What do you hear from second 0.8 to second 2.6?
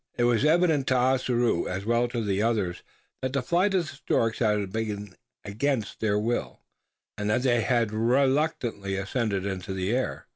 to Ossaroo as well as to the